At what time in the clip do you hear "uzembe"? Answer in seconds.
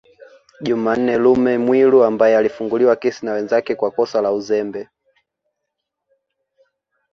4.31-4.89